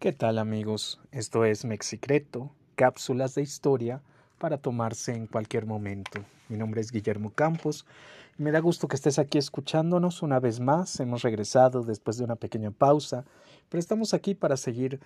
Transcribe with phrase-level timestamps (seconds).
[0.00, 0.98] ¿Qué tal amigos?
[1.12, 4.02] Esto es Mexicreto, cápsulas de historia
[4.38, 6.24] para tomarse en cualquier momento.
[6.48, 7.86] Mi nombre es Guillermo Campos
[8.40, 10.98] me da gusto que estés aquí escuchándonos una vez más.
[10.98, 13.26] Hemos regresado después de una pequeña pausa,
[13.68, 14.98] pero estamos aquí para seguir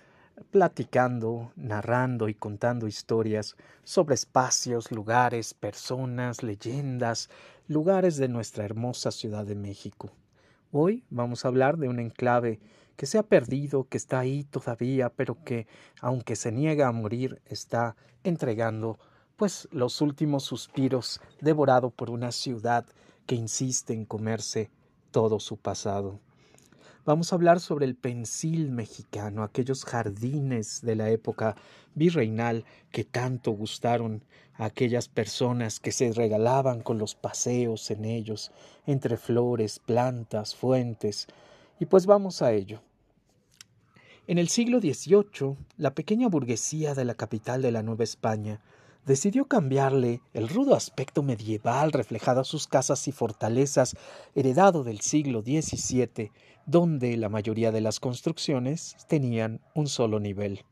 [0.51, 7.29] platicando, narrando y contando historias sobre espacios, lugares, personas, leyendas,
[7.67, 10.13] lugares de nuestra hermosa Ciudad de México.
[10.71, 12.61] Hoy vamos a hablar de un enclave
[12.95, 15.67] que se ha perdido, que está ahí todavía, pero que,
[16.01, 18.99] aunque se niega a morir, está entregando
[19.35, 22.85] pues los últimos suspiros, devorado por una ciudad
[23.25, 24.71] que insiste en comerse
[25.11, 26.19] todo su pasado.
[27.05, 31.55] Vamos a hablar sobre el pensil mexicano, aquellos jardines de la época
[31.93, 34.23] virreinal que tanto gustaron
[34.55, 38.51] a aquellas personas que se regalaban con los paseos en ellos,
[38.87, 41.27] entre flores, plantas, fuentes,
[41.79, 42.81] y pues vamos a ello.
[44.27, 48.59] En el siglo XVIII, la pequeña burguesía de la capital de la Nueva España
[49.05, 53.95] decidió cambiarle el rudo aspecto medieval reflejado a sus casas y fortalezas
[54.33, 56.31] heredado del siglo XVII,
[56.65, 60.65] donde la mayoría de las construcciones tenían un solo nivel.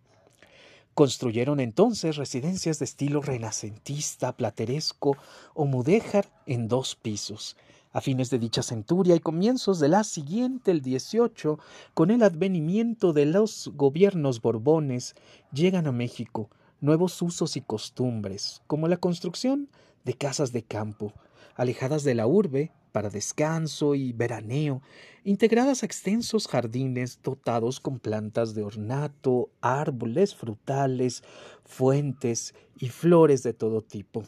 [0.95, 5.16] Construyeron entonces residencias de estilo renacentista, plateresco
[5.53, 7.56] o mudéjar en dos pisos,
[7.94, 11.59] a fines de dicha centuria y comienzos de la siguiente, el 18,
[11.94, 15.16] con el advenimiento de los gobiernos borbones,
[15.53, 16.50] llegan a México
[16.81, 19.69] nuevos usos y costumbres, como la construcción
[20.03, 21.13] de casas de campo,
[21.55, 24.81] alejadas de la urbe, para descanso y veraneo,
[25.23, 31.23] integradas a extensos jardines dotados con plantas de ornato, árboles frutales,
[31.66, 34.23] fuentes y flores de todo tipo.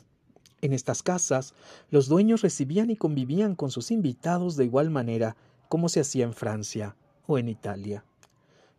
[0.65, 1.53] En estas casas,
[1.91, 5.35] los dueños recibían y convivían con sus invitados de igual manera
[5.69, 6.95] como se hacía en Francia
[7.27, 8.03] o en Italia.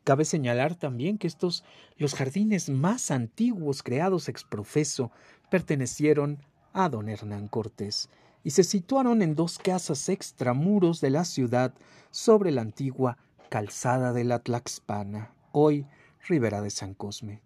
[0.03, 1.63] Cabe señalar también que estos,
[1.97, 5.13] los jardines más antiguos creados ex profeso,
[5.49, 6.41] pertenecieron
[6.73, 8.11] a don Hernán Cortés
[8.43, 11.73] y se situaron en dos casas extramuros de la ciudad
[12.11, 13.17] sobre la antigua
[13.49, 15.87] calzada de la Tlaxpana, hoy
[16.27, 17.46] Ribera de San Cosme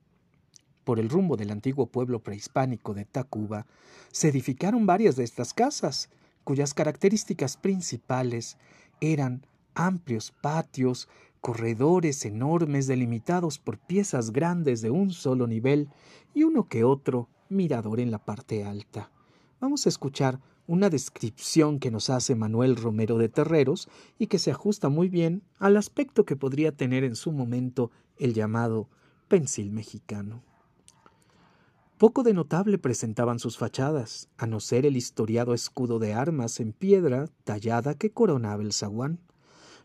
[0.91, 3.65] por el rumbo del antiguo pueblo prehispánico de Tacuba,
[4.11, 6.11] se edificaron varias de estas casas,
[6.43, 8.57] cuyas características principales
[9.01, 9.47] eran
[9.77, 11.09] amplios patios,
[11.41, 15.91] corredores enormes delimitados por piezas grandes de un solo nivel
[16.35, 19.13] y uno que otro mirador en la parte alta.
[19.61, 24.51] Vamos a escuchar una descripción que nos hace Manuel Romero de Terreros y que se
[24.51, 28.89] ajusta muy bien al aspecto que podría tener en su momento el llamado
[29.29, 30.50] pensil mexicano.
[32.01, 36.73] Poco de notable presentaban sus fachadas, a no ser el historiado escudo de armas en
[36.73, 39.21] piedra tallada que coronaba el zaguán,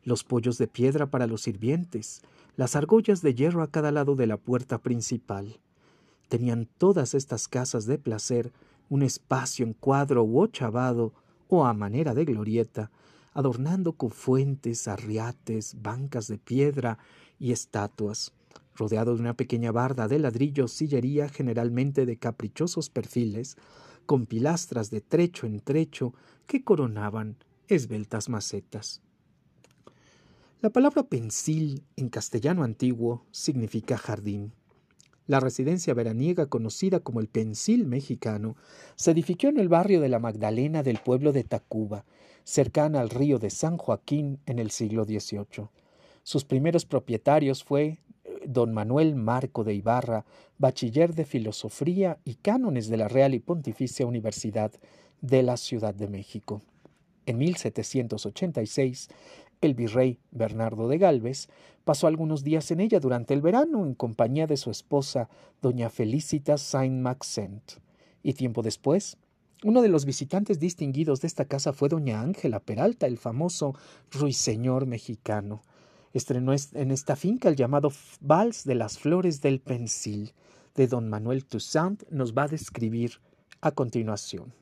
[0.02, 2.22] los pollos de piedra para los sirvientes,
[2.56, 5.60] las argollas de hierro a cada lado de la puerta principal.
[6.30, 8.54] Tenían todas estas casas de placer
[8.88, 11.12] un espacio en cuadro u ochavado
[11.50, 12.92] o a manera de glorieta,
[13.34, 16.98] adornando con fuentes, arriates, bancas de piedra
[17.40, 18.32] y estatuas
[18.76, 23.58] rodeado de una pequeña barda de ladrillo sillería generalmente de caprichosos perfiles,
[24.06, 26.14] con pilastras de trecho en trecho
[26.46, 27.38] que coronaban
[27.68, 29.02] esbeltas macetas.
[30.62, 34.54] La palabra pensil en castellano antiguo significa jardín.
[35.28, 38.56] La residencia veraniega conocida como el Pensil mexicano
[38.96, 42.06] se edificó en el barrio de la Magdalena del pueblo de Tacuba,
[42.44, 45.70] cercana al río de San Joaquín en el siglo XVIII.
[46.22, 48.00] Sus primeros propietarios fue
[48.48, 50.26] don Manuel Marco de Ibarra,
[50.58, 54.72] bachiller de Filosofía y Cánones de la Real y Pontificia Universidad
[55.22, 56.62] de la Ciudad de México.
[57.26, 59.10] En 1786,
[59.62, 61.50] el virrey Bernardo de Galvez
[61.84, 65.30] pasó algunos días en ella durante el verano en compañía de su esposa,
[65.62, 67.80] doña Felicita Saint-Maxent.
[68.22, 69.18] Y tiempo después,
[69.64, 73.76] uno de los visitantes distinguidos de esta casa fue doña Ángela Peralta, el famoso
[74.12, 75.64] ruiseñor mexicano,
[76.16, 77.92] estrenó en esta finca el llamado
[78.22, 80.32] Vals de las Flores del Pensil,
[80.74, 83.20] de don Manuel Toussaint, nos va a describir
[83.60, 84.54] a continuación.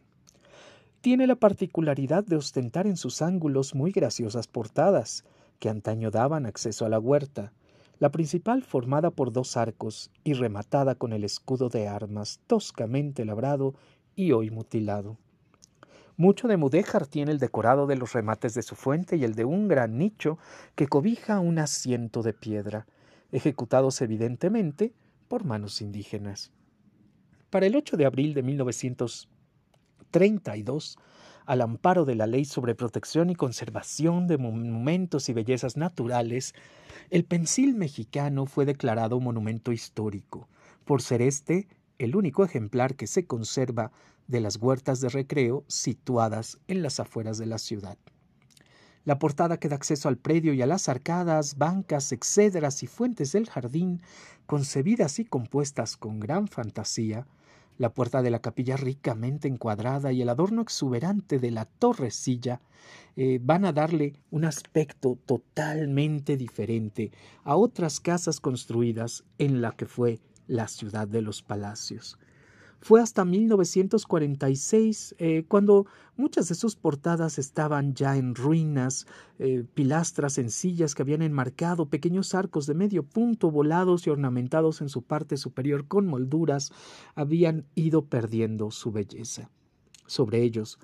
[1.02, 5.26] Tiene la particularidad de ostentar en sus ángulos muy graciosas portadas,
[5.60, 7.54] que antaño daban acceso a la huerta,
[8.00, 13.76] la principal formada por dos arcos y rematada con el escudo de armas toscamente labrado
[14.16, 15.20] y hoy mutilado.
[16.16, 19.46] Mucho de mudéjar tiene el decorado de los remates de su fuente y el de
[19.46, 20.38] un gran nicho
[20.76, 22.86] que cobija un asiento de piedra,
[23.32, 24.94] ejecutados evidentemente
[25.28, 26.52] por manos indígenas.
[27.50, 31.00] Para el 8 de abril de 1932,
[31.46, 36.54] al amparo de la Ley sobre Protección y Conservación de Monumentos y Bellezas Naturales,
[37.10, 40.48] el pensil mexicano fue declarado monumento histórico,
[40.86, 41.68] por ser este
[41.98, 43.92] el único ejemplar que se conserva
[44.28, 47.98] de las huertas de recreo situadas en las afueras de la ciudad.
[49.06, 53.34] La portada que da acceso al predio y a las arcadas, bancas, excedras y fuentes
[53.34, 54.02] del jardín,
[54.46, 57.28] concebidas y compuestas con gran fantasía,
[57.78, 62.62] la puerta de la capilla ricamente encuadrada y el adorno exuberante de la torrecilla
[63.16, 67.12] eh, van a darle un aspecto totalmente diferente
[67.44, 72.20] a otras casas construidas en la que fue la ciudad de los palacios.
[72.84, 75.86] Fue hasta 1946 eh, cuando
[76.18, 79.08] muchas de sus portadas estaban ya en ruinas,
[79.40, 84.90] eh, pilastras sencillas que habían enmarcado pequeños arcos de medio punto volados y ornamentados en
[84.90, 86.74] su parte superior con molduras
[87.16, 89.50] habían ido perdiendo su belleza.
[90.06, 90.78] Sobre ellos,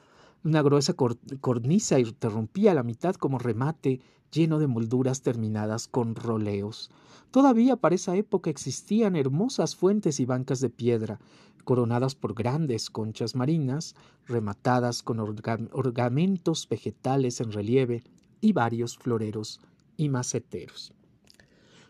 [0.46, 4.00] una gruesa cornisa interrumpía la mitad como remate
[4.32, 6.92] lleno de molduras terminadas con roleos.
[7.32, 11.20] Todavía para esa época existían hermosas fuentes y bancas de piedra,
[11.64, 13.96] coronadas por grandes conchas marinas,
[14.28, 18.04] rematadas con ornamentos vegetales en relieve
[18.42, 19.62] y varios floreros
[19.98, 20.94] y maceteros.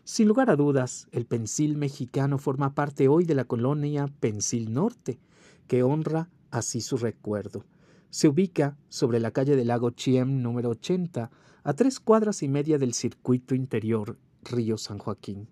[0.04, 5.18] Sin lugar a dudas, el pensil mexicano forma parte hoy de la colonia Pensil Norte,
[5.66, 7.64] que honra así su recuerdo.
[8.10, 11.30] Se ubica sobre la calle del lago Chiem número 80,
[11.62, 15.48] a tres cuadras y media del circuito interior Río San Joaquín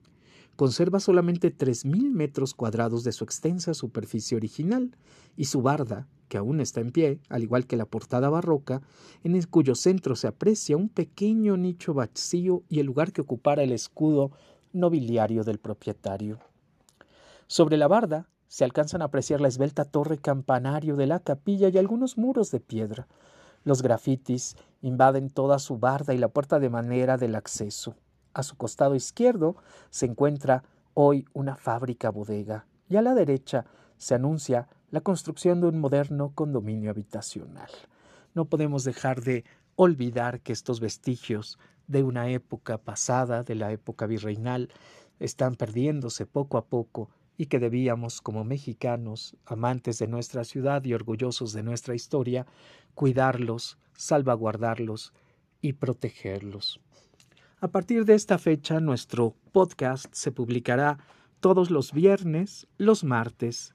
[0.58, 4.90] conserva solamente 3.000 metros cuadrados de su extensa superficie original
[5.36, 8.82] y su barda, que aún está en pie, al igual que la portada barroca,
[9.22, 13.62] en el cuyo centro se aprecia un pequeño nicho vacío y el lugar que ocupara
[13.62, 14.32] el escudo
[14.72, 16.40] nobiliario del propietario.
[17.46, 21.78] Sobre la barda se alcanzan a apreciar la esbelta torre campanario de la capilla y
[21.78, 23.06] algunos muros de piedra.
[23.62, 27.94] Los grafitis invaden toda su barda y la puerta de manera del acceso.
[28.38, 29.56] A su costado izquierdo
[29.90, 30.62] se encuentra
[30.94, 36.30] hoy una fábrica bodega y a la derecha se anuncia la construcción de un moderno
[36.36, 37.68] condominio habitacional.
[38.34, 39.44] No podemos dejar de
[39.74, 41.58] olvidar que estos vestigios
[41.88, 44.68] de una época pasada, de la época virreinal,
[45.18, 50.94] están perdiéndose poco a poco y que debíamos, como mexicanos, amantes de nuestra ciudad y
[50.94, 52.46] orgullosos de nuestra historia,
[52.94, 55.12] cuidarlos, salvaguardarlos
[55.60, 56.80] y protegerlos.
[57.60, 60.98] A partir de esta fecha, nuestro podcast se publicará
[61.40, 63.74] todos los viernes, los martes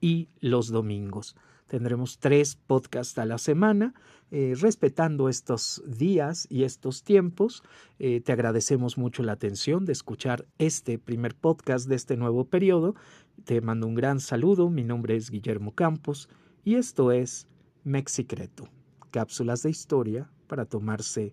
[0.00, 1.36] y los domingos.
[1.68, 3.94] Tendremos tres podcasts a la semana,
[4.32, 7.62] eh, respetando estos días y estos tiempos.
[8.00, 12.96] Eh, te agradecemos mucho la atención de escuchar este primer podcast de este nuevo periodo.
[13.44, 14.70] Te mando un gran saludo.
[14.70, 16.28] Mi nombre es Guillermo Campos
[16.64, 17.46] y esto es
[17.84, 18.68] Mexicreto,
[19.12, 21.32] cápsulas de historia para tomarse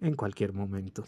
[0.00, 1.04] en cualquier momento.